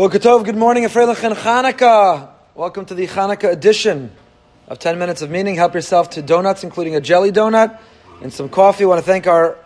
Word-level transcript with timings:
Boker 0.00 0.18
Tov, 0.18 0.46
good 0.46 0.56
morning, 0.56 0.84
Freilich 0.84 1.22
and 1.24 1.36
Chanukah. 1.36 2.30
Welcome 2.54 2.86
to 2.86 2.94
the 2.94 3.06
Chanukah 3.06 3.52
edition 3.52 4.10
of 4.66 4.78
10 4.78 4.98
Minutes 4.98 5.20
of 5.20 5.28
Meaning. 5.28 5.56
Help 5.56 5.74
yourself 5.74 6.08
to 6.12 6.22
donuts, 6.22 6.64
including 6.64 6.96
a 6.96 7.02
jelly 7.02 7.30
donut 7.30 7.78
and 8.22 8.32
some 8.32 8.48
coffee. 8.48 8.84
I 8.84 8.86
want 8.86 9.00
to 9.00 9.04
thank 9.04 9.26
our 9.26 9.58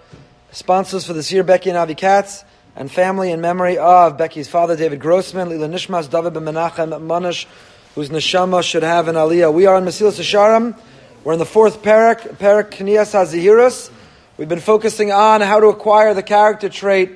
sponsors 0.51 1.07
for 1.07 1.12
this 1.12 1.31
year, 1.31 1.45
Becky 1.45 1.71
and 1.71 1.79
Avi 1.79 1.95
Katz, 1.95 2.43
and 2.75 2.91
family 2.91 3.31
in 3.31 3.41
memory 3.41 3.79
of 3.79 4.19
Becky's 4.19 4.49
father, 4.49 4.77
David 4.77 4.99
Grossman, 4.99 5.51
Lila 5.51 5.69
Nishmas, 5.69 6.11
David 6.11 6.35
Ben 6.35 6.43
Menachem 6.43 6.89
Manish, 7.07 7.46
whose 7.95 8.09
neshama 8.09 8.64
should 8.64 8.82
have 8.82 9.07
an 9.07 9.14
aliyah. 9.14 9.55
We 9.55 9.66
are 9.66 9.79
in 9.79 9.85
Mesilas 9.85 10.19
Yesharim. 10.19 10.77
We're 11.23 11.35
in 11.35 11.39
the 11.39 11.46
fourth 11.46 11.80
parak, 11.80 12.39
parak 12.39 12.71
Knias 12.71 13.14
HaZehirus. 13.14 13.89
We've 14.37 14.48
been 14.48 14.59
focusing 14.59 15.12
on 15.12 15.43
how 15.43 15.61
to 15.61 15.69
acquire 15.69 16.12
the 16.12 16.25
character 16.25 16.69
trait, 16.69 17.12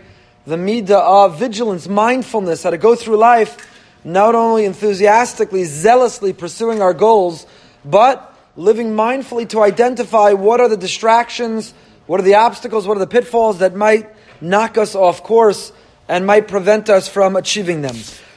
the 0.48 0.56
midah 0.56 1.26
of 1.26 1.38
vigilance, 1.38 1.86
mindfulness, 1.86 2.62
how 2.62 2.70
to 2.70 2.78
go 2.78 2.94
through 2.94 3.18
life, 3.18 3.68
not 4.02 4.34
only 4.34 4.64
enthusiastically, 4.64 5.64
zealously 5.64 6.32
pursuing 6.32 6.80
our 6.80 6.94
goals, 6.94 7.46
but 7.84 8.34
living 8.56 8.96
mindfully 8.96 9.46
to 9.46 9.60
identify 9.60 10.32
what 10.32 10.58
are 10.58 10.70
the 10.70 10.76
distractions, 10.76 11.74
what 12.06 12.18
are 12.18 12.22
the 12.22 12.36
obstacles, 12.36 12.86
what 12.86 12.96
are 12.96 13.00
the 13.00 13.06
pitfalls 13.06 13.58
that 13.58 13.76
might 13.76 14.08
knock 14.40 14.78
us 14.78 14.94
off 14.94 15.22
course 15.22 15.70
and 16.08 16.26
might 16.26 16.48
prevent 16.48 16.88
us 16.88 17.08
from 17.08 17.36
achieving 17.36 17.82
them. 17.82 17.96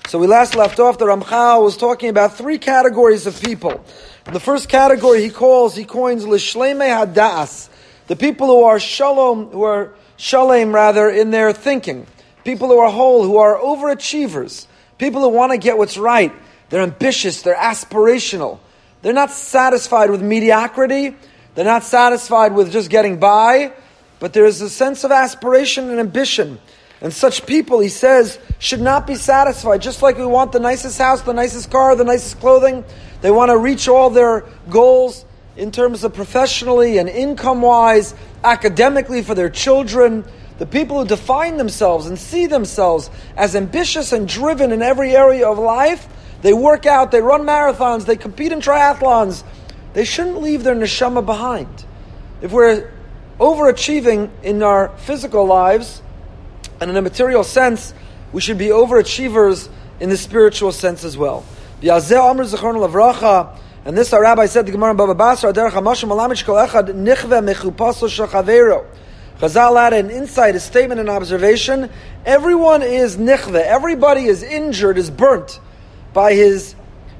So 0.09 0.19
we 0.19 0.27
last 0.27 0.53
left 0.53 0.81
off, 0.81 0.97
the 0.97 1.05
Ramchal 1.05 1.63
was 1.63 1.77
talking 1.77 2.09
about 2.09 2.35
three 2.37 2.57
categories 2.57 3.25
of 3.25 3.41
people. 3.41 3.85
The 4.25 4.41
first 4.41 4.67
category 4.67 5.21
he 5.21 5.29
calls, 5.29 5.77
he 5.77 5.85
coins, 5.85 6.25
Lishleme 6.25 7.05
Hadas, 7.05 7.69
the 8.07 8.17
people 8.17 8.47
who 8.47 8.63
are 8.63 8.81
shalom, 8.81 9.47
who 9.51 9.63
are 9.63 9.93
shalom 10.21 10.73
rather, 10.73 11.09
in 11.09 11.31
their 11.31 11.51
thinking. 11.51 12.05
People 12.43 12.67
who 12.67 12.77
are 12.77 12.91
whole, 12.91 13.23
who 13.23 13.37
are 13.37 13.57
overachievers. 13.57 14.67
People 14.99 15.21
who 15.21 15.29
want 15.29 15.51
to 15.51 15.57
get 15.57 15.77
what's 15.77 15.97
right. 15.97 16.31
They're 16.69 16.83
ambitious, 16.83 17.41
they're 17.41 17.55
aspirational. 17.55 18.59
They're 19.01 19.13
not 19.13 19.31
satisfied 19.31 20.11
with 20.11 20.21
mediocrity. 20.21 21.15
They're 21.55 21.65
not 21.65 21.83
satisfied 21.83 22.53
with 22.53 22.71
just 22.71 22.89
getting 22.89 23.19
by, 23.19 23.73
but 24.19 24.31
there 24.31 24.45
is 24.45 24.61
a 24.61 24.69
sense 24.69 25.03
of 25.03 25.11
aspiration 25.11 25.89
and 25.89 25.99
ambition. 25.99 26.59
And 27.01 27.11
such 27.11 27.47
people, 27.47 27.79
he 27.79 27.89
says, 27.89 28.37
should 28.59 28.79
not 28.79 29.07
be 29.07 29.15
satisfied. 29.15 29.81
Just 29.81 30.03
like 30.03 30.17
we 30.17 30.25
want 30.25 30.51
the 30.51 30.59
nicest 30.59 30.99
house, 30.99 31.23
the 31.23 31.33
nicest 31.33 31.71
car, 31.71 31.95
the 31.95 32.03
nicest 32.03 32.39
clothing, 32.39 32.85
they 33.21 33.31
want 33.31 33.49
to 33.49 33.57
reach 33.57 33.87
all 33.87 34.11
their 34.11 34.45
goals 34.69 35.25
in 35.55 35.71
terms 35.71 36.03
of 36.03 36.13
professionally 36.13 36.97
and 36.97 37.09
income 37.09 37.61
wise, 37.61 38.13
academically 38.43 39.21
for 39.21 39.35
their 39.35 39.49
children. 39.49 40.23
The 40.59 40.65
people 40.65 40.99
who 40.99 41.07
define 41.07 41.57
themselves 41.57 42.05
and 42.05 42.17
see 42.17 42.45
themselves 42.45 43.09
as 43.35 43.55
ambitious 43.55 44.13
and 44.13 44.27
driven 44.27 44.71
in 44.71 44.81
every 44.81 45.15
area 45.15 45.47
of 45.47 45.57
life, 45.57 46.07
they 46.41 46.53
work 46.53 46.85
out, 46.85 47.11
they 47.11 47.21
run 47.21 47.41
marathons, 47.41 48.05
they 48.05 48.15
compete 48.15 48.51
in 48.51 48.59
triathlons. 48.59 49.43
They 49.93 50.05
shouldn't 50.05 50.41
leave 50.41 50.63
their 50.63 50.75
neshama 50.75 51.25
behind. 51.25 51.85
If 52.41 52.51
we're 52.51 52.91
overachieving 53.39 54.29
in 54.41 54.63
our 54.63 54.89
physical 54.99 55.45
lives, 55.45 56.01
and 56.79 56.89
in 56.89 56.97
a 56.97 57.01
material 57.01 57.43
sense, 57.43 57.93
we 58.31 58.41
should 58.41 58.57
be 58.57 58.67
overachievers 58.67 59.69
in 59.99 60.09
the 60.09 60.17
spiritual 60.17 60.71
sense 60.71 61.03
as 61.03 61.17
well. 61.17 61.45
And 63.83 63.97
this 63.97 64.13
our 64.13 64.21
rabbi 64.21 64.45
said 64.45 64.67
the 64.67 64.71
Gemara 64.71 64.93
Baba 64.93 65.15
Basra, 65.15 65.51
Derech 65.51 65.71
HaMashim 65.71 66.09
Alamich 66.09 66.45
Kol 66.45 66.55
Echad 66.55 66.89
Nichve 66.89 67.43
Mechupaso 67.43 68.07
Shachavero. 68.07 68.85
Chazal 69.39 69.75
had 69.75 69.93
an 69.93 70.11
insight, 70.11 70.55
a 70.55 70.59
statement, 70.59 71.01
an 71.01 71.09
observation. 71.09 71.89
Everyone 72.23 72.83
is 72.83 73.17
nichve. 73.17 73.59
Everybody 73.59 74.25
is 74.25 74.43
injured, 74.43 74.99
is 74.99 75.09
burnt 75.09 75.59
by 76.13 76.35
his 76.35 76.75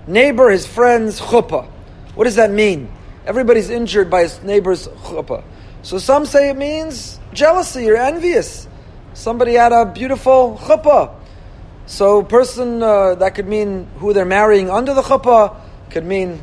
neighbor, 0.06 0.52
his 0.52 0.68
friend's 0.68 1.20
chuppah. 1.20 1.66
What 2.14 2.26
does 2.26 2.36
that 2.36 2.52
mean? 2.52 2.92
Everybody's 3.26 3.72
injured 3.72 4.12
by 4.12 4.22
his 4.22 4.44
neighbor's 4.44 4.88
chuppah. 4.88 5.44
So 5.82 5.98
some 5.98 6.28
say 6.28 6.52
it 6.52 6.58
means 6.58 7.20
jealousy, 7.34 7.86
you're 7.86 7.98
envious. 7.98 8.68
Somebody 9.16 9.54
had 9.54 9.72
a 9.72 9.86
beautiful 9.86 10.60
chuppah. 10.62 11.16
So, 11.88 12.22
person 12.22 12.84
uh, 12.84 13.16
that 13.16 13.34
could 13.34 13.48
mean 13.48 13.88
who 13.98 14.14
they're 14.14 14.26
marrying 14.26 14.70
under 14.70 14.94
the 14.94 15.02
chuppah, 15.02 15.56
could 15.90 16.06
mean 16.06 16.42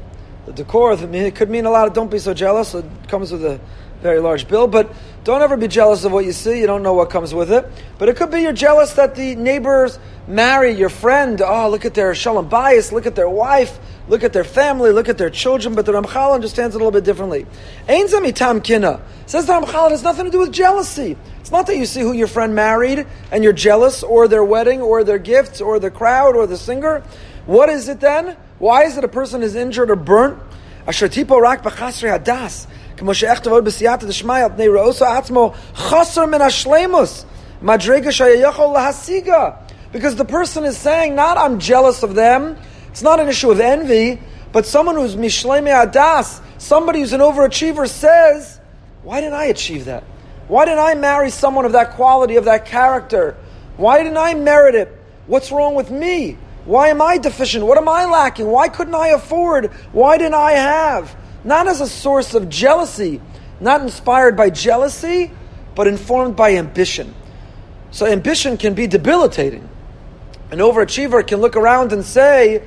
the 0.48 0.64
decor, 0.64 0.92
it 0.92 1.34
could 1.34 1.50
mean 1.50 1.66
a 1.66 1.70
lot 1.70 1.86
of 1.86 1.94
don't 1.94 2.10
be 2.10 2.18
so 2.18 2.34
jealous. 2.34 2.74
It 2.74 2.84
comes 3.08 3.30
with 3.32 3.44
a 3.44 3.60
very 4.00 4.20
large 4.20 4.48
bill, 4.48 4.66
but 4.66 4.92
don't 5.24 5.42
ever 5.42 5.56
be 5.56 5.68
jealous 5.68 6.04
of 6.04 6.12
what 6.12 6.24
you 6.24 6.32
see. 6.32 6.60
You 6.60 6.66
don't 6.66 6.82
know 6.82 6.94
what 6.94 7.10
comes 7.10 7.34
with 7.34 7.52
it. 7.52 7.66
But 7.98 8.08
it 8.08 8.16
could 8.16 8.30
be 8.30 8.42
you're 8.42 8.52
jealous 8.52 8.94
that 8.94 9.14
the 9.14 9.34
neighbors 9.34 9.98
marry 10.26 10.72
your 10.72 10.88
friend. 10.88 11.40
Oh, 11.42 11.68
look 11.68 11.84
at 11.84 11.94
their 11.94 12.14
shalom 12.14 12.48
bayis, 12.48 12.92
look 12.92 13.06
at 13.06 13.14
their 13.14 13.28
wife, 13.28 13.78
look 14.08 14.22
at 14.22 14.32
their 14.32 14.44
family, 14.44 14.90
look 14.92 15.08
at 15.08 15.18
their 15.18 15.30
children. 15.30 15.74
But 15.74 15.84
the 15.84 15.92
Ramchal 15.92 16.32
understands 16.32 16.74
it 16.74 16.80
a 16.80 16.84
little 16.84 16.92
bit 16.92 17.04
differently. 17.04 17.46
Ein 17.88 18.06
zamitam 18.06 18.62
kina. 18.62 19.02
Says 19.26 19.46
the 19.46 19.52
Ramchal, 19.52 19.88
it 19.88 19.90
has 19.90 20.02
nothing 20.02 20.24
to 20.24 20.30
do 20.30 20.38
with 20.38 20.52
jealousy. 20.52 21.16
It's 21.40 21.50
not 21.50 21.66
that 21.66 21.76
you 21.76 21.84
see 21.84 22.00
who 22.00 22.12
your 22.12 22.28
friend 22.28 22.54
married 22.54 23.06
and 23.30 23.44
you're 23.44 23.52
jealous, 23.52 24.02
or 24.02 24.28
their 24.28 24.44
wedding, 24.44 24.80
or 24.80 25.04
their 25.04 25.18
gifts, 25.18 25.60
or 25.60 25.78
the 25.78 25.90
crowd, 25.90 26.36
or 26.36 26.46
the 26.46 26.56
singer. 26.56 27.02
What 27.46 27.68
is 27.68 27.88
it 27.88 28.00
then? 28.00 28.36
Why 28.58 28.84
is 28.84 28.96
it 28.96 29.04
a 29.04 29.08
person 29.08 29.42
is 29.42 29.54
injured 29.54 29.90
or 29.90 29.96
burnt? 29.96 30.42
Because 39.92 40.16
the 40.16 40.24
person 40.24 40.64
is 40.64 40.76
saying, 40.76 41.14
not 41.14 41.38
I'm 41.38 41.58
jealous 41.58 42.02
of 42.02 42.14
them. 42.14 42.56
It's 42.88 43.02
not 43.02 43.20
an 43.20 43.28
issue 43.28 43.50
of 43.50 43.60
envy. 43.60 44.20
But 44.50 44.66
someone 44.66 44.96
who's 44.96 45.14
mishleme 45.14 45.68
adas, 45.68 46.40
somebody 46.58 47.00
who's 47.00 47.12
an 47.12 47.20
overachiever 47.20 47.88
says, 47.88 48.58
why 49.02 49.20
didn't 49.20 49.34
I 49.34 49.44
achieve 49.44 49.84
that? 49.84 50.04
Why 50.48 50.64
didn't 50.64 50.80
I 50.80 50.94
marry 50.94 51.30
someone 51.30 51.66
of 51.66 51.72
that 51.72 51.92
quality, 51.92 52.36
of 52.36 52.46
that 52.46 52.64
character? 52.64 53.36
Why 53.76 53.98
didn't 53.98 54.16
I 54.16 54.34
merit 54.34 54.74
it? 54.74 54.88
What's 55.26 55.52
wrong 55.52 55.74
with 55.74 55.90
me? 55.90 56.38
Why 56.68 56.88
am 56.88 57.02
I 57.02 57.18
deficient? 57.18 57.64
What 57.64 57.78
am 57.78 57.88
I 57.88 58.04
lacking? 58.04 58.46
Why 58.46 58.68
couldn't 58.68 58.94
I 58.94 59.08
afford? 59.08 59.72
Why 59.92 60.18
didn't 60.18 60.34
I 60.34 60.52
have? 60.52 61.16
not 61.44 61.68
as 61.68 61.80
a 61.80 61.88
source 61.88 62.34
of 62.34 62.48
jealousy, 62.48 63.20
not 63.60 63.80
inspired 63.80 64.36
by 64.36 64.50
jealousy, 64.50 65.30
but 65.74 65.86
informed 65.86 66.36
by 66.36 66.54
ambition. 66.56 67.14
So 67.90 68.06
ambition 68.06 68.56
can 68.56 68.74
be 68.74 68.86
debilitating. 68.86 69.68
An 70.50 70.58
overachiever 70.58 71.26
can 71.26 71.40
look 71.40 71.56
around 71.56 71.92
and 71.92 72.04
say, 72.04 72.62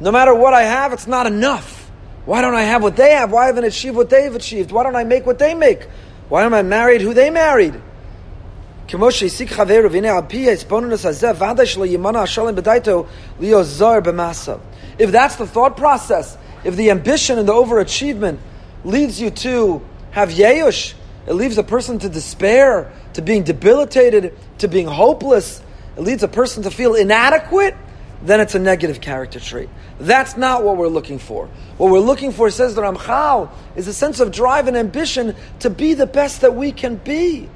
no 0.00 0.10
matter 0.10 0.34
what 0.34 0.54
I 0.54 0.62
have, 0.62 0.92
it's 0.92 1.06
not 1.06 1.26
enough. 1.26 1.90
Why 2.24 2.40
don't 2.40 2.54
I 2.54 2.62
have 2.62 2.82
what 2.82 2.96
they 2.96 3.12
have? 3.12 3.32
Why 3.32 3.46
haven't 3.46 3.64
I 3.64 3.68
achieved 3.68 3.96
what 3.96 4.08
they've 4.08 4.34
achieved? 4.34 4.70
Why 4.70 4.82
don't 4.82 4.96
I 4.96 5.04
make 5.04 5.26
what 5.26 5.38
they 5.38 5.54
make? 5.54 5.84
Why 6.28 6.44
am 6.44 6.54
I 6.54 6.62
married 6.62 7.00
who 7.00 7.14
they 7.14 7.30
married? 7.30 7.80
If 14.98 15.10
that's 15.10 15.36
the 15.36 15.46
thought 15.46 15.76
process, 15.76 16.36
if 16.64 16.76
the 16.76 16.90
ambition 16.90 17.38
and 17.38 17.48
the 17.48 17.52
overachievement 17.52 18.38
leads 18.84 19.20
you 19.20 19.30
to 19.30 19.82
have 20.10 20.30
yeyush, 20.30 20.94
it 21.26 21.32
leaves 21.34 21.56
a 21.58 21.62
person 21.62 21.98
to 22.00 22.08
despair, 22.08 22.92
to 23.14 23.22
being 23.22 23.44
debilitated, 23.44 24.36
to 24.58 24.68
being 24.68 24.86
hopeless, 24.86 25.62
it 25.96 26.02
leads 26.02 26.22
a 26.22 26.28
person 26.28 26.62
to 26.64 26.70
feel 26.70 26.94
inadequate, 26.94 27.74
then 28.22 28.40
it's 28.40 28.54
a 28.54 28.58
negative 28.58 29.00
character 29.00 29.40
trait. 29.40 29.68
That's 29.98 30.36
not 30.36 30.64
what 30.64 30.76
we're 30.76 30.88
looking 30.88 31.18
for. 31.18 31.48
What 31.76 31.90
we're 31.90 32.00
looking 32.00 32.32
for, 32.32 32.50
says 32.50 32.74
the 32.74 32.82
Ramchal, 32.82 33.50
is 33.76 33.88
a 33.88 33.94
sense 33.94 34.20
of 34.20 34.30
drive 34.30 34.68
and 34.68 34.76
ambition 34.76 35.34
to 35.60 35.70
be 35.70 35.94
the 35.94 36.06
best 36.06 36.40
that 36.42 36.54
we 36.54 36.72
can 36.72 36.96
be. 36.96 37.48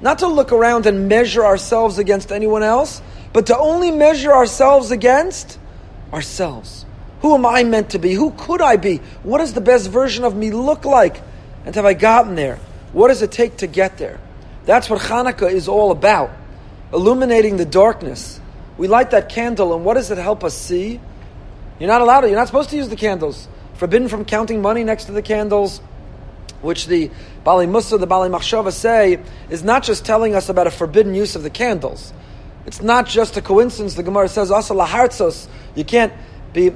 Not 0.00 0.20
to 0.20 0.28
look 0.28 0.52
around 0.52 0.86
and 0.86 1.08
measure 1.08 1.44
ourselves 1.44 1.98
against 1.98 2.30
anyone 2.30 2.62
else, 2.62 3.02
but 3.32 3.46
to 3.46 3.58
only 3.58 3.90
measure 3.90 4.32
ourselves 4.32 4.90
against 4.90 5.58
ourselves. 6.12 6.84
Who 7.20 7.34
am 7.34 7.44
I 7.44 7.64
meant 7.64 7.90
to 7.90 7.98
be? 7.98 8.12
Who 8.12 8.30
could 8.30 8.60
I 8.60 8.76
be? 8.76 8.98
What 9.22 9.38
does 9.38 9.54
the 9.54 9.60
best 9.60 9.90
version 9.90 10.24
of 10.24 10.36
me 10.36 10.50
look 10.50 10.84
like? 10.84 11.20
And 11.64 11.74
have 11.74 11.84
I 11.84 11.94
gotten 11.94 12.36
there? 12.36 12.58
What 12.92 13.08
does 13.08 13.22
it 13.22 13.32
take 13.32 13.58
to 13.58 13.66
get 13.66 13.98
there? 13.98 14.20
That's 14.64 14.88
what 14.88 15.00
Hanukkah 15.00 15.50
is 15.50 15.66
all 15.68 15.90
about. 15.90 16.30
Illuminating 16.92 17.56
the 17.56 17.64
darkness. 17.64 18.40
We 18.76 18.86
light 18.86 19.10
that 19.10 19.28
candle, 19.28 19.74
and 19.74 19.84
what 19.84 19.94
does 19.94 20.10
it 20.10 20.18
help 20.18 20.44
us 20.44 20.56
see? 20.56 21.00
You're 21.78 21.88
not 21.88 22.00
allowed 22.00 22.22
to, 22.22 22.28
you're 22.28 22.38
not 22.38 22.46
supposed 22.46 22.70
to 22.70 22.76
use 22.76 22.88
the 22.88 22.96
candles. 22.96 23.48
Forbidden 23.74 24.08
from 24.08 24.24
counting 24.24 24.62
money 24.62 24.84
next 24.84 25.04
to 25.04 25.12
the 25.12 25.22
candles, 25.22 25.80
which 26.60 26.86
the 26.86 27.08
Baalei 27.44 27.68
Mussar, 27.68 27.98
the 27.98 28.06
Baalei 28.06 28.30
Machshava 28.30 28.72
say, 28.72 29.20
is 29.50 29.62
not 29.62 29.82
just 29.82 30.04
telling 30.04 30.34
us 30.34 30.48
about 30.48 30.66
a 30.66 30.70
forbidden 30.70 31.14
use 31.14 31.36
of 31.36 31.42
the 31.42 31.50
candles. 31.50 32.12
It's 32.66 32.82
not 32.82 33.06
just 33.06 33.36
a 33.36 33.42
coincidence. 33.42 33.94
The 33.94 34.02
Gemara 34.02 34.28
says, 34.28 34.50
also 34.50 34.74
lahartzos, 34.74 35.48
you 35.74 35.84
can't 35.84 36.12
be 36.52 36.72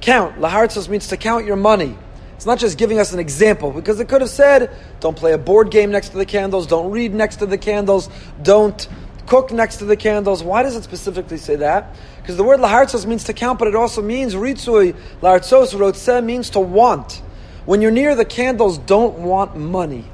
count. 0.00 0.36
Lahartzos 0.38 0.88
means 0.88 1.08
to 1.08 1.16
count 1.16 1.44
your 1.44 1.56
money. 1.56 1.96
It's 2.36 2.46
not 2.46 2.58
just 2.58 2.78
giving 2.78 2.98
us 2.98 3.12
an 3.12 3.18
example, 3.18 3.70
because 3.72 3.98
it 3.98 4.08
could 4.08 4.20
have 4.20 4.30
said, 4.30 4.70
don't 5.00 5.16
play 5.16 5.32
a 5.32 5.38
board 5.38 5.70
game 5.70 5.90
next 5.90 6.10
to 6.10 6.18
the 6.18 6.26
candles, 6.26 6.66
don't 6.66 6.90
read 6.90 7.14
next 7.14 7.36
to 7.36 7.46
the 7.46 7.56
candles, 7.56 8.10
don't 8.42 8.86
cook 9.26 9.50
next 9.52 9.78
to 9.78 9.84
the 9.84 9.96
candles. 9.96 10.42
Why 10.42 10.62
does 10.62 10.76
it 10.76 10.84
specifically 10.84 11.38
say 11.38 11.56
that? 11.56 11.96
Because 12.18 12.36
the 12.36 12.44
word 12.44 12.60
lahartzos 12.60 13.06
means 13.06 13.24
to 13.24 13.32
count, 13.32 13.58
but 13.58 13.68
it 13.68 13.74
also 13.74 14.02
means 14.02 14.34
ritzui. 14.34 14.94
Lahartzos 15.20 15.74
rotzeh 15.74 16.24
means 16.24 16.50
to 16.50 16.60
want. 16.60 17.22
When 17.66 17.82
you're 17.82 17.90
near 17.90 18.14
the 18.14 18.24
candles, 18.24 18.78
don't 18.78 19.18
want 19.18 19.56
money. 19.56 20.04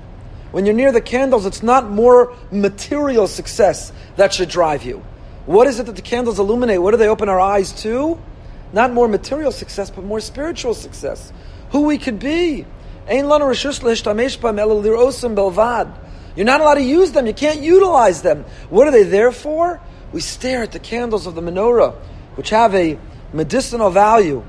When 0.53 0.67
you're 0.67 0.75
near 0.75 0.91
the 0.91 1.01
candles, 1.01 1.47
it's 1.47 1.63
not 1.63 1.89
more 1.89 2.35
material 2.51 3.29
success 3.29 3.93
that 4.17 4.35
should 4.35 4.49
drive 4.49 4.85
you. 4.85 5.05
What 5.47 5.67
is 5.67 5.79
it 5.79 5.87
that 5.87 5.97
the 5.97 6.03
candles 6.03 6.39
illuminate? 6.39 6.81
What 6.81 6.91
do 6.93 6.97
they 6.97 7.09
open 7.09 7.29
our 7.29 7.41
eyes 7.41 7.73
to? 7.83 8.19
Not 8.73 8.93
more 8.93 9.07
material 9.07 9.53
success, 9.53 9.91
but 9.91 10.05
more 10.05 10.21
spiritual 10.21 10.75
success. 10.75 11.33
Who 11.73 11.83
we 11.83 11.99
could 11.99 12.19
be. 12.19 12.67
You're 13.09 13.25
not 13.27 13.41
allowed 16.61 16.75
to 16.75 16.83
use 16.83 17.13
them. 17.13 17.27
You 17.27 17.35
can't 17.35 17.61
utilize 17.61 18.23
them. 18.23 18.45
What 18.71 18.87
are 18.89 18.91
they 18.91 19.03
there 19.03 19.33
for? 19.33 19.81
We 20.13 20.21
stare 20.21 20.63
at 20.63 20.73
the 20.73 20.79
candles 20.79 21.27
of 21.27 21.35
the 21.35 21.43
menorah, 21.43 21.95
which 22.37 22.51
have 22.51 22.75
a 22.75 22.99
medicinal 23.33 23.91
value. 23.91 24.43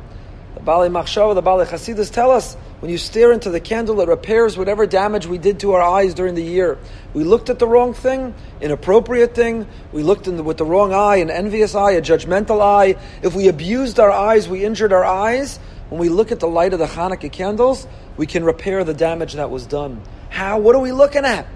The 0.55 0.61
Baalei 0.61 0.89
Machshava, 0.91 1.35
the 1.35 1.43
Baalei 1.43 1.65
Chasidus 1.65 2.11
tell 2.11 2.31
us 2.31 2.55
when 2.83 2.89
you 2.89 2.97
stare 2.97 3.31
into 3.31 3.49
the 3.49 3.61
candle, 3.61 4.01
it 4.01 4.09
repairs 4.09 4.57
whatever 4.57 4.85
damage 4.85 5.25
we 5.25 5.37
did 5.37 5.61
to 5.61 5.71
our 5.71 5.81
eyes 5.81 6.13
during 6.13 6.35
the 6.35 6.43
year. 6.43 6.77
We 7.13 7.23
looked 7.23 7.49
at 7.49 7.57
the 7.57 7.65
wrong 7.65 7.93
thing, 7.93 8.35
inappropriate 8.59 9.33
thing. 9.33 9.67
We 9.93 10.03
looked 10.03 10.25
the, 10.25 10.43
with 10.43 10.57
the 10.57 10.65
wrong 10.65 10.93
eye, 10.93 11.15
an 11.15 11.29
envious 11.29 11.75
eye, 11.75 11.91
a 11.91 12.01
judgmental 12.01 12.59
eye. 12.59 13.01
If 13.21 13.35
we 13.35 13.47
abused 13.47 14.01
our 14.01 14.11
eyes, 14.11 14.49
we 14.49 14.65
injured 14.65 14.91
our 14.91 15.05
eyes. 15.05 15.61
When 15.87 16.01
we 16.01 16.09
look 16.09 16.33
at 16.33 16.41
the 16.41 16.47
light 16.49 16.73
of 16.73 16.79
the 16.79 16.85
Hanukkah 16.85 17.31
candles, 17.31 17.87
we 18.17 18.27
can 18.27 18.43
repair 18.43 18.83
the 18.83 18.93
damage 18.93 19.35
that 19.35 19.49
was 19.49 19.65
done. 19.65 20.01
How? 20.29 20.59
What 20.59 20.75
are 20.75 20.81
we 20.81 20.91
looking 20.91 21.23
at? 21.23 21.47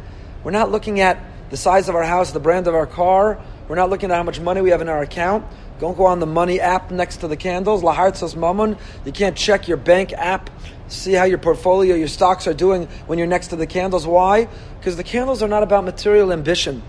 We're 0.46 0.52
not 0.52 0.72
looking 0.72 1.02
at 1.02 1.22
the 1.50 1.58
size 1.58 1.90
of 1.90 1.96
our 1.96 2.06
house, 2.06 2.32
the 2.32 2.40
brand 2.40 2.68
of 2.68 2.74
our 2.74 2.88
car. 2.88 3.38
We're 3.68 3.76
not 3.76 3.90
looking 3.90 4.12
at 4.12 4.16
how 4.16 4.24
much 4.24 4.40
money 4.40 4.62
we 4.62 4.70
have 4.70 4.82
in 4.82 4.90
our 4.90 5.02
account. 5.02 5.46
Don't 5.80 5.98
go 5.98 6.06
on 6.06 6.20
the 6.20 6.26
money 6.26 6.60
app 6.60 6.90
next 6.90 7.18
to 7.18 7.28
the 7.28 7.36
candles. 7.36 7.84
Lahartzos 7.84 8.36
mammon. 8.36 8.78
You 9.06 9.12
can't 9.12 9.36
check 9.36 9.68
your 9.68 9.78
bank 9.78 10.14
app, 10.14 10.50
see 10.88 11.14
how 11.14 11.26
your 11.26 11.38
portfolio, 11.38 11.96
your 11.96 12.08
stocks 12.08 12.48
are 12.48 12.54
doing 12.54 12.88
when 13.06 13.20
you're 13.20 13.28
next 13.28 13.48
to 13.48 13.56
the 13.56 13.68
candles. 13.68 14.08
Why? 14.08 14.48
Because 14.80 14.96
the 14.96 15.04
candles 15.04 15.44
are 15.44 15.48
not 15.48 15.64
about 15.64 15.84
material 15.84 16.32
ambition. 16.32 16.82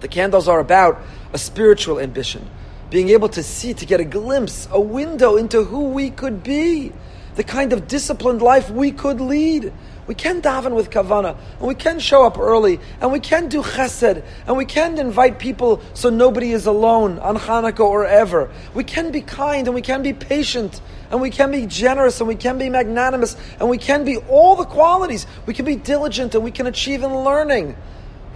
The 0.00 0.08
candles 0.08 0.48
are 0.48 0.60
about 0.60 1.00
a 1.32 1.38
spiritual 1.38 1.98
ambition. 1.98 2.48
Being 2.94 3.08
able 3.08 3.28
to 3.30 3.42
see, 3.42 3.74
to 3.74 3.86
get 3.86 3.98
a 3.98 4.04
glimpse, 4.04 4.68
a 4.70 4.80
window 4.80 5.34
into 5.34 5.64
who 5.64 5.86
we 5.86 6.10
could 6.10 6.44
be, 6.44 6.92
the 7.34 7.42
kind 7.42 7.72
of 7.72 7.88
disciplined 7.88 8.40
life 8.40 8.70
we 8.70 8.92
could 8.92 9.20
lead. 9.20 9.72
We 10.06 10.14
can 10.14 10.40
daven 10.40 10.76
with 10.76 10.90
kavana, 10.90 11.36
and 11.58 11.66
we 11.66 11.74
can 11.74 11.98
show 11.98 12.24
up 12.24 12.38
early, 12.38 12.78
and 13.00 13.10
we 13.10 13.18
can 13.18 13.48
do 13.48 13.62
chesed, 13.62 14.22
and 14.46 14.56
we 14.56 14.64
can 14.64 14.96
invite 14.98 15.40
people 15.40 15.82
so 15.94 16.08
nobody 16.08 16.52
is 16.52 16.66
alone 16.66 17.18
on 17.18 17.36
Hanukkah 17.36 17.80
or 17.80 18.06
ever. 18.06 18.48
We 18.74 18.84
can 18.84 19.10
be 19.10 19.22
kind, 19.22 19.66
and 19.66 19.74
we 19.74 19.82
can 19.82 20.04
be 20.04 20.12
patient, 20.12 20.80
and 21.10 21.20
we 21.20 21.30
can 21.30 21.50
be 21.50 21.66
generous, 21.66 22.20
and 22.20 22.28
we 22.28 22.36
can 22.36 22.58
be 22.58 22.68
magnanimous, 22.68 23.36
and 23.58 23.68
we 23.68 23.78
can 23.78 24.04
be 24.04 24.18
all 24.18 24.54
the 24.54 24.66
qualities. 24.66 25.26
We 25.46 25.54
can 25.54 25.64
be 25.64 25.74
diligent, 25.74 26.36
and 26.36 26.44
we 26.44 26.52
can 26.52 26.68
achieve 26.68 27.02
in 27.02 27.12
learning. 27.12 27.74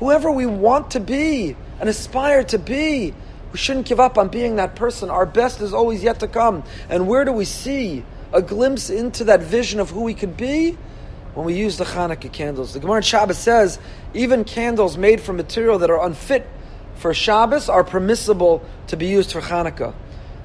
Whoever 0.00 0.32
we 0.32 0.46
want 0.46 0.90
to 0.92 1.00
be 1.00 1.54
and 1.78 1.88
aspire 1.88 2.42
to 2.42 2.58
be, 2.58 3.14
we 3.52 3.58
shouldn't 3.58 3.86
give 3.86 4.00
up 4.00 4.18
on 4.18 4.28
being 4.28 4.56
that 4.56 4.74
person. 4.74 5.10
Our 5.10 5.26
best 5.26 5.60
is 5.60 5.72
always 5.72 6.02
yet 6.02 6.20
to 6.20 6.28
come. 6.28 6.64
And 6.88 7.08
where 7.08 7.24
do 7.24 7.32
we 7.32 7.44
see 7.44 8.04
a 8.32 8.42
glimpse 8.42 8.90
into 8.90 9.24
that 9.24 9.40
vision 9.40 9.80
of 9.80 9.90
who 9.90 10.02
we 10.02 10.14
could 10.14 10.36
be? 10.36 10.76
when 11.38 11.46
we 11.46 11.54
use 11.54 11.76
the 11.76 11.84
Hanukkah 11.84 12.32
candles. 12.32 12.72
The 12.72 12.80
Gemara 12.80 12.96
in 12.96 13.02
Shabbos 13.04 13.38
says 13.38 13.78
even 14.12 14.42
candles 14.42 14.98
made 14.98 15.20
from 15.20 15.36
material 15.36 15.78
that 15.78 15.88
are 15.88 16.04
unfit 16.04 16.44
for 16.96 17.14
Shabbos 17.14 17.68
are 17.68 17.84
permissible 17.84 18.60
to 18.88 18.96
be 18.96 19.06
used 19.06 19.30
for 19.30 19.40
Hanukkah. 19.40 19.94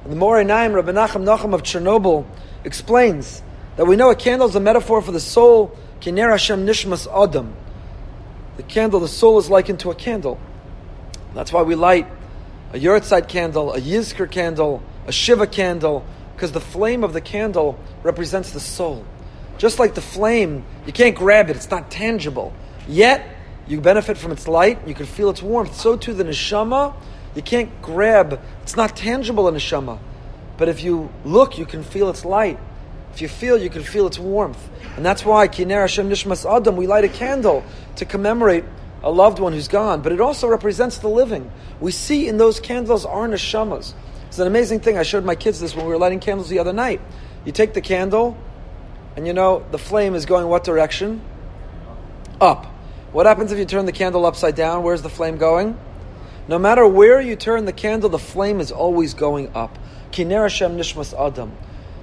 And 0.04 0.12
the 0.12 0.16
Meor 0.16 0.44
Einayim, 0.44 0.72
Rabbi 0.72 0.92
Nachum 0.92 1.24
Nachum 1.24 1.52
of 1.52 1.64
Chernobyl, 1.64 2.24
explains 2.62 3.42
that 3.76 3.86
we 3.86 3.96
know 3.96 4.10
a 4.10 4.14
candle 4.14 4.46
is 4.48 4.54
a 4.54 4.60
metaphor 4.60 5.02
for 5.02 5.10
the 5.10 5.18
soul, 5.18 5.76
Kiner 6.00 6.30
Hashem 6.30 6.64
Nishmas 6.64 7.08
Adam. 7.10 7.56
The 8.56 8.62
candle, 8.62 9.00
the 9.00 9.08
soul 9.08 9.38
is 9.38 9.50
likened 9.50 9.80
to 9.80 9.90
a 9.90 9.96
candle. 9.96 10.38
That's 11.34 11.52
why 11.52 11.62
we 11.62 11.74
light 11.74 12.06
a 12.74 12.76
Yurtzeit 12.76 13.28
candle, 13.28 13.72
a 13.72 13.80
Yizkor 13.80 14.28
candle, 14.28 14.82
a 15.06 15.12
Shiva 15.12 15.46
candle, 15.46 16.04
because 16.34 16.50
the 16.50 16.60
flame 16.60 17.04
of 17.04 17.12
the 17.12 17.20
candle 17.20 17.78
represents 18.02 18.50
the 18.50 18.58
soul. 18.58 19.04
Just 19.58 19.78
like 19.78 19.94
the 19.94 20.00
flame, 20.00 20.64
you 20.84 20.92
can't 20.92 21.14
grab 21.14 21.48
it, 21.50 21.54
it's 21.54 21.70
not 21.70 21.88
tangible. 21.88 22.52
Yet, 22.88 23.24
you 23.68 23.80
benefit 23.80 24.18
from 24.18 24.32
its 24.32 24.48
light, 24.48 24.88
you 24.88 24.94
can 24.94 25.06
feel 25.06 25.30
its 25.30 25.40
warmth. 25.40 25.76
So 25.76 25.96
too 25.96 26.14
the 26.14 26.24
neshama, 26.24 26.94
you 27.36 27.42
can't 27.42 27.80
grab, 27.80 28.40
it's 28.64 28.76
not 28.76 28.96
tangible 28.96 29.46
in 29.46 29.54
neshama. 29.54 30.00
But 30.56 30.68
if 30.68 30.82
you 30.82 31.10
look, 31.24 31.56
you 31.56 31.66
can 31.66 31.84
feel 31.84 32.10
its 32.10 32.24
light. 32.24 32.58
If 33.12 33.22
you 33.22 33.28
feel, 33.28 33.56
you 33.56 33.70
can 33.70 33.84
feel 33.84 34.08
its 34.08 34.18
warmth. 34.18 34.68
And 34.96 35.06
that's 35.06 35.24
why, 35.24 35.46
Kiner 35.46 35.82
Hashem 35.82 36.10
Nishmas 36.10 36.44
Adam, 36.44 36.74
we 36.74 36.88
light 36.88 37.04
a 37.04 37.08
candle 37.08 37.62
to 37.94 38.04
commemorate 38.04 38.64
a 39.04 39.10
loved 39.10 39.38
one 39.38 39.52
who's 39.52 39.68
gone. 39.68 40.00
But 40.00 40.12
it 40.12 40.20
also 40.20 40.48
represents 40.48 40.98
the 40.98 41.08
living. 41.08 41.52
We 41.78 41.92
see 41.92 42.26
in 42.26 42.38
those 42.38 42.58
candles 42.58 43.04
our 43.04 43.28
neshamas. 43.28 43.92
It's 44.28 44.38
an 44.38 44.46
amazing 44.46 44.80
thing. 44.80 44.98
I 44.98 45.02
showed 45.04 45.24
my 45.24 45.36
kids 45.36 45.60
this 45.60 45.76
when 45.76 45.84
we 45.84 45.92
were 45.92 45.98
lighting 45.98 46.20
candles 46.20 46.48
the 46.48 46.58
other 46.58 46.72
night. 46.72 47.00
You 47.44 47.52
take 47.52 47.74
the 47.74 47.82
candle, 47.82 48.36
and 49.14 49.26
you 49.26 49.34
know 49.34 49.64
the 49.70 49.78
flame 49.78 50.14
is 50.14 50.24
going 50.24 50.48
what 50.48 50.64
direction? 50.64 51.20
Up. 52.40 52.64
What 53.12 53.26
happens 53.26 53.52
if 53.52 53.58
you 53.58 53.66
turn 53.66 53.84
the 53.84 53.92
candle 53.92 54.26
upside 54.26 54.56
down? 54.56 54.82
Where's 54.82 55.02
the 55.02 55.10
flame 55.10 55.36
going? 55.36 55.78
No 56.48 56.58
matter 56.58 56.86
where 56.86 57.20
you 57.20 57.36
turn 57.36 57.66
the 57.66 57.72
candle, 57.72 58.08
the 58.08 58.18
flame 58.18 58.58
is 58.58 58.72
always 58.72 59.14
going 59.14 59.54
up. 59.54 59.78
Kiner 60.12 60.42
Hashem 60.42 60.76
Nishmas 60.76 61.14
Adam. 61.14 61.52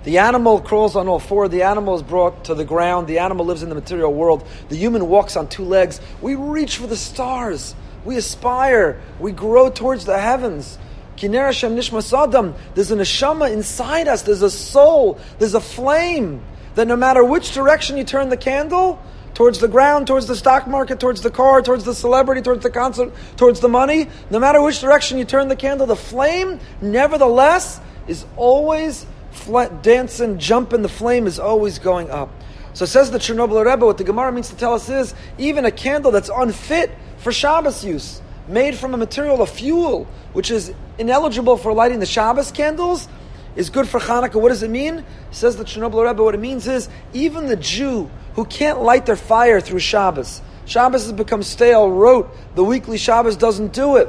The 0.03 0.17
animal 0.17 0.59
crawls 0.59 0.95
on 0.95 1.07
all 1.07 1.19
four. 1.19 1.47
The 1.47 1.63
animal 1.63 1.95
is 1.95 2.01
brought 2.01 2.45
to 2.45 2.55
the 2.55 2.65
ground. 2.65 3.07
The 3.07 3.19
animal 3.19 3.45
lives 3.45 3.61
in 3.61 3.69
the 3.69 3.75
material 3.75 4.13
world. 4.13 4.47
The 4.69 4.75
human 4.75 5.07
walks 5.07 5.35
on 5.35 5.47
two 5.47 5.63
legs. 5.63 6.01
We 6.21 6.35
reach 6.35 6.77
for 6.77 6.87
the 6.87 6.97
stars. 6.97 7.75
We 8.03 8.17
aspire. 8.17 8.99
We 9.19 9.31
grow 9.31 9.69
towards 9.69 10.05
the 10.05 10.19
heavens. 10.19 10.79
Kiner 11.17 11.45
Hashem 11.45 11.75
Nishmas 11.75 12.17
Adam. 12.17 12.55
There's 12.73 12.89
a 12.89 12.95
neshama 12.95 13.51
inside 13.51 14.07
us. 14.07 14.23
There's 14.23 14.41
a 14.41 14.49
soul. 14.49 15.19
There's 15.37 15.53
a 15.53 15.61
flame 15.61 16.41
that 16.73 16.87
no 16.87 16.95
matter 16.95 17.23
which 17.23 17.53
direction 17.53 17.97
you 17.97 18.03
turn 18.03 18.29
the 18.29 18.37
candle, 18.37 18.99
towards 19.33 19.59
the 19.59 19.67
ground, 19.67 20.07
towards 20.07 20.27
the 20.27 20.35
stock 20.35 20.67
market, 20.67 20.99
towards 20.99 21.21
the 21.21 21.29
car, 21.29 21.61
towards 21.61 21.83
the 21.83 21.95
celebrity, 21.95 22.41
towards 22.41 22.63
the 22.63 22.69
concert, 22.69 23.13
towards 23.37 23.59
the 23.59 23.69
money, 23.69 24.09
no 24.29 24.39
matter 24.39 24.61
which 24.61 24.79
direction 24.79 25.17
you 25.17 25.25
turn 25.25 25.47
the 25.47 25.55
candle, 25.55 25.87
the 25.87 25.95
flame, 25.95 26.59
nevertheless, 26.81 27.79
is 28.07 28.25
always 28.35 29.05
flat, 29.41 29.83
dancing, 29.83 30.39
jumping, 30.39 30.81
the 30.81 30.89
flame 30.89 31.27
is 31.27 31.39
always 31.39 31.79
going 31.79 32.09
up. 32.09 32.29
So 32.73 32.85
says 32.85 33.11
the 33.11 33.17
Chernobyl 33.17 33.65
Rebbe, 33.65 33.85
what 33.85 33.97
the 33.97 34.03
Gemara 34.03 34.31
means 34.31 34.49
to 34.49 34.55
tell 34.55 34.73
us 34.73 34.89
is, 34.89 35.13
even 35.37 35.65
a 35.65 35.71
candle 35.71 36.11
that's 36.11 36.29
unfit 36.29 36.91
for 37.17 37.31
Shabbos 37.31 37.83
use, 37.83 38.21
made 38.47 38.75
from 38.75 38.93
a 38.93 38.97
material, 38.97 39.41
of 39.41 39.49
fuel, 39.49 40.07
which 40.33 40.51
is 40.51 40.73
ineligible 40.97 41.57
for 41.57 41.73
lighting 41.73 41.99
the 41.99 42.05
Shabbos 42.05 42.51
candles, 42.51 43.07
is 43.55 43.69
good 43.69 43.87
for 43.87 43.99
Hanukkah. 43.99 44.41
What 44.41 44.49
does 44.49 44.63
it 44.63 44.69
mean? 44.69 45.03
Says 45.31 45.57
the 45.57 45.65
Chernobyl 45.65 46.07
Rebbe, 46.07 46.23
what 46.23 46.35
it 46.35 46.39
means 46.39 46.67
is 46.67 46.87
even 47.13 47.47
the 47.47 47.57
Jew 47.57 48.09
who 48.35 48.45
can't 48.45 48.81
light 48.81 49.05
their 49.05 49.17
fire 49.17 49.59
through 49.59 49.79
Shabbos, 49.79 50.41
Shabbos 50.65 51.03
has 51.03 51.11
become 51.11 51.43
stale, 51.43 51.89
rote, 51.89 52.33
the 52.55 52.63
weekly 52.63 52.97
Shabbos 52.97 53.35
doesn't 53.35 53.73
do 53.73 53.97
it. 53.97 54.07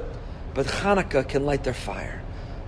But 0.54 0.66
Hanukkah 0.66 1.28
can 1.28 1.44
light 1.44 1.64
their 1.64 1.74
fire. 1.74 2.21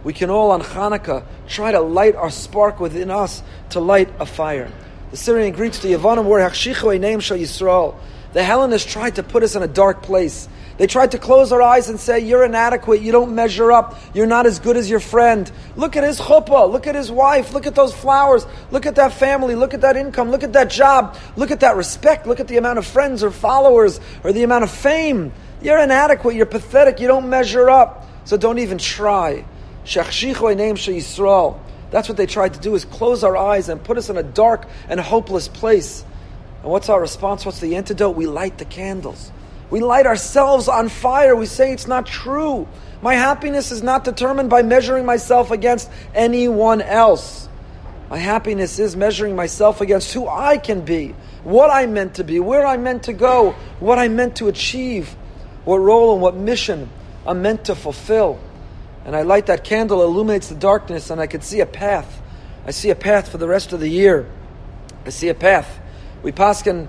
We 0.05 0.13
can 0.13 0.31
all 0.31 0.51
on 0.51 0.61
Hanukkah 0.61 1.25
try 1.49 1.73
to 1.73 1.81
light 1.81 2.15
our 2.15 2.31
spark 2.31 2.79
within 2.79 3.11
us 3.11 3.43
to 3.71 3.81
light 3.81 4.11
a 4.21 4.27
fire. 4.27 4.71
The 5.11 5.17
Syrian 5.17 5.55
Greeks, 5.55 5.79
the 5.79 5.95
Yavanim 5.95 6.27
were 6.27 6.41
Hakshichu 6.41 7.01
name 7.01 7.21
Shal 7.21 7.39
Yisrael. 7.39 7.97
The 8.35 8.43
Hellenists 8.43 8.91
tried 8.91 9.15
to 9.17 9.23
put 9.23 9.43
us 9.43 9.55
in 9.55 9.63
a 9.63 9.69
dark 9.69 10.03
place. 10.03 10.49
They 10.77 10.89
tried 10.89 11.13
to 11.13 11.19
close 11.19 11.53
our 11.53 11.63
eyes 11.63 11.89
and 11.89 12.01
say, 12.01 12.19
You're 12.19 12.45
inadequate, 12.45 13.01
you 13.01 13.13
don't 13.13 13.35
measure 13.35 13.71
up, 13.71 13.99
you're 14.13 14.27
not 14.27 14.45
as 14.45 14.59
good 14.59 14.77
as 14.77 14.91
your 14.91 14.99
friend. 14.99 15.51
Look 15.77 15.97
at 15.97 16.03
his 16.03 16.19
chuppah, 16.21 16.71
look 16.71 16.89
at 16.89 16.97
his 16.97 17.13
wife, 17.13 17.53
look 17.53 17.67
at 17.67 17.77
those 17.77 17.95
flowers, 17.95 18.45
look 18.73 18.85
at 18.85 18.97
that 18.97 19.13
family, 19.13 19.55
look 19.55 19.73
at 19.73 19.83
that 19.83 19.97
income, 19.97 20.33
look 20.33 20.43
at 20.43 20.53
that 20.55 20.69
job, 20.69 21.17
look 21.37 21.53
at 21.53 21.61
that 21.61 21.77
respect, 21.77 22.27
look 22.27 22.41
at 22.41 22.49
the 22.49 22.57
amount 22.57 22.79
of 22.79 22.87
friends 22.87 23.23
or 23.23 23.31
followers 23.31 24.01
or 24.25 24.33
the 24.33 24.43
amount 24.43 24.65
of 24.65 24.71
fame. 24.71 25.33
You're 25.63 25.79
inadequate, 25.79 26.35
you're 26.35 26.45
pathetic, 26.45 26.99
you 26.99 27.07
don't 27.07 27.31
measure 27.31 27.71
up, 27.71 28.09
so 28.25 28.37
don't 28.37 28.59
even 28.59 28.79
try. 28.79 29.45
That's 31.91 32.09
what 32.09 32.17
they 32.17 32.27
tried 32.27 32.55
to 32.55 32.61
do 32.61 32.75
is 32.75 32.85
close 32.85 33.23
our 33.23 33.37
eyes 33.37 33.69
and 33.69 33.83
put 33.83 33.99
us 33.99 34.11
in 34.11 34.17
a 34.17 34.23
dark 34.23 34.67
and 34.89 34.99
hopeless 34.99 35.49
place. 35.49 36.05
And 36.63 36.71
what's 36.71 36.89
our 36.89 37.01
response? 37.01 37.45
What's 37.45 37.61
the 37.61 37.77
antidote? 37.77 38.17
We 38.17 38.27
light 38.27 38.59
the 38.59 38.65
candles. 38.65 39.31
We 39.71 39.81
light 39.81 40.07
ourselves 40.07 40.69
on 40.69 40.89
fire. 40.89 41.37
We 41.37 41.47
say 41.47 41.73
it's 41.73 41.87
not 41.87 42.07
true. 42.07 42.67
My 43.03 43.15
happiness 43.15 43.71
is 43.71 43.83
not 43.83 44.05
determined 44.05 44.49
by 44.51 44.63
measuring 44.63 45.05
myself 45.05 45.51
against 45.51 45.91
anyone 46.15 46.81
else. 46.81 47.49
My 48.09 48.19
happiness 48.19 48.79
is 48.79 48.97
measuring 48.97 49.37
myself 49.37 49.81
against 49.81 50.13
who 50.13 50.29
I 50.29 50.59
can 50.59 50.83
be, 50.85 51.15
what 51.43 51.71
I'm 51.71 51.93
meant 51.95 52.15
to 52.15 52.25
be, 52.25 52.41
where 52.41 52.67
I'm 52.67 52.83
meant 52.83 53.05
to 53.05 53.13
go, 53.13 53.53
what 53.81 53.99
I'm 53.99 54.17
meant 54.17 54.37
to 54.37 54.49
achieve, 54.49 55.17
what 55.65 55.79
role 55.79 56.13
and 56.13 56.23
what 56.23 56.35
mission 56.35 56.91
I'm 57.27 57.43
meant 57.43 57.67
to 57.67 57.75
fulfill. 57.75 58.39
And 59.05 59.15
I 59.15 59.23
light 59.23 59.47
that 59.47 59.65
candle, 59.65 60.03
illuminates 60.03 60.49
the 60.49 60.55
darkness, 60.55 61.11
and 61.11 61.21
I 61.21 61.27
can 61.27 61.43
see 61.43 61.61
a 61.61 61.67
path. 61.67 62.23
I 62.67 62.71
see 62.71 62.91
a 62.91 62.95
path 62.95 63.31
for 63.31 63.39
the 63.39 63.49
rest 63.49 63.73
of 63.73 63.81
the 63.81 63.89
year. 63.89 64.27
I 65.05 65.11
see 65.11 65.29
a 65.29 65.35
path. 65.35 65.79
We 66.23 66.33
paskin 66.33 66.89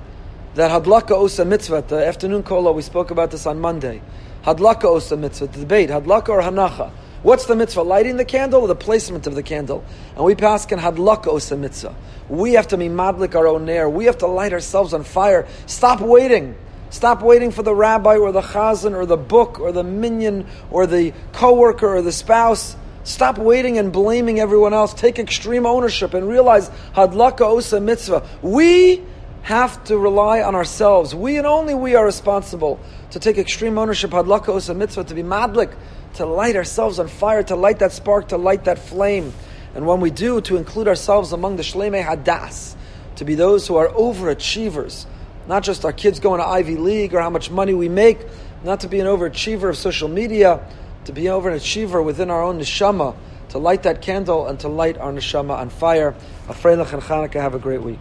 that 0.55 0.71
hadlaka 0.71 1.11
osa 1.11 1.43
mitzvah, 1.43 1.83
the 1.87 2.05
afternoon 2.07 2.43
kola, 2.43 2.71
we 2.71 2.81
spoke 2.81 3.11
about 3.11 3.31
this 3.31 3.45
on 3.45 3.59
Monday. 3.59 4.01
Hadlaka 4.43 4.85
osa 4.85 5.17
mitzvah, 5.17 5.47
the 5.47 5.59
debate, 5.59 5.89
hadlaka 5.89 6.29
or 6.29 6.41
hanacha. 6.41 6.91
What's 7.23 7.45
the 7.45 7.55
mitzvah? 7.55 7.81
Lighting 7.81 8.17
the 8.17 8.23
candle 8.23 8.61
or 8.61 8.67
the 8.67 8.75
placement 8.75 9.27
of 9.27 9.35
the 9.35 9.43
candle? 9.43 9.83
And 10.15 10.23
we 10.23 10.35
paskin 10.35 10.79
hadlaka 10.79 11.27
osa 11.27 11.57
mitzvah. 11.57 11.95
We 12.29 12.53
have 12.53 12.69
to 12.69 12.77
be 12.77 12.87
madlik 12.87 13.35
our 13.35 13.47
own 13.47 13.67
air. 13.67 13.89
We 13.89 14.05
have 14.05 14.19
to 14.19 14.27
light 14.27 14.53
ourselves 14.53 14.93
on 14.93 15.03
fire. 15.03 15.47
Stop 15.65 15.99
waiting. 15.99 16.55
Stop 16.89 17.21
waiting 17.21 17.51
for 17.51 17.63
the 17.63 17.75
rabbi 17.75 18.17
or 18.17 18.31
the 18.31 18.41
chazan 18.41 18.95
or 18.95 19.05
the 19.05 19.17
book 19.17 19.59
or 19.59 19.71
the 19.71 19.83
minyan 19.83 20.45
or 20.71 20.87
the 20.87 21.13
coworker 21.33 21.95
or 21.95 22.01
the 22.01 22.11
spouse. 22.11 22.75
Stop 23.03 23.37
waiting 23.37 23.77
and 23.77 23.91
blaming 23.91 24.39
everyone 24.39 24.73
else. 24.73 24.93
Take 24.93 25.19
extreme 25.19 25.65
ownership 25.65 26.13
and 26.13 26.27
realize 26.27 26.69
hadlaka 26.93 27.41
osa 27.41 27.79
mitzvah. 27.79 28.27
We 28.41 29.03
have 29.43 29.83
to 29.83 29.97
rely 29.97 30.41
on 30.41 30.55
ourselves. 30.55 31.13
We 31.13 31.37
and 31.37 31.45
only 31.45 31.75
we 31.75 31.95
are 31.95 32.03
responsible 32.03 32.79
to 33.11 33.19
take 33.19 33.37
extreme 33.37 33.77
ownership, 33.77 34.09
hadlaka 34.09 34.49
osa 34.49 34.73
mitzvah, 34.73 35.03
to 35.03 35.13
be 35.13 35.21
madlik, 35.21 35.75
to 36.15 36.25
light 36.25 36.55
ourselves 36.55 36.97
on 36.97 37.07
fire, 37.07 37.43
to 37.43 37.55
light 37.55 37.79
that 37.79 37.91
spark, 37.91 38.29
to 38.29 38.37
light 38.37 38.63
that 38.65 38.79
flame. 38.79 39.33
And 39.75 39.85
when 39.85 40.01
we 40.01 40.09
do, 40.09 40.41
to 40.41 40.57
include 40.57 40.87
ourselves 40.87 41.31
among 41.31 41.57
the 41.57 41.63
shlemei 41.63 42.03
hadas, 42.03 42.75
to 43.17 43.25
be 43.25 43.35
those 43.35 43.67
who 43.67 43.75
are 43.75 43.89
overachievers. 43.89 45.05
Not 45.47 45.63
just 45.63 45.85
our 45.85 45.93
kids 45.93 46.19
going 46.19 46.39
to 46.39 46.47
Ivy 46.47 46.77
League 46.77 47.13
or 47.13 47.21
how 47.21 47.29
much 47.29 47.51
money 47.51 47.73
we 47.73 47.89
make, 47.89 48.19
not 48.63 48.79
to 48.81 48.87
be 48.87 48.99
an 48.99 49.07
overachiever 49.07 49.69
of 49.69 49.77
social 49.77 50.07
media, 50.07 50.65
to 51.05 51.11
be 51.11 51.27
an 51.27 51.33
overachiever 51.33 52.03
within 52.03 52.31
our 52.31 52.41
own 52.41 52.59
neshama, 52.59 53.15
to 53.49 53.59
light 53.59 53.83
that 53.83 54.01
candle 54.01 54.47
and 54.47 54.59
to 54.61 54.67
light 54.67 54.97
our 54.97 55.11
neshama 55.11 55.57
on 55.57 55.69
fire. 55.69 56.15
Afreilach 56.47 56.93
and 56.93 57.01
Chanukah, 57.01 57.41
have 57.41 57.53
a 57.53 57.59
great 57.59 57.81
week. 57.81 57.99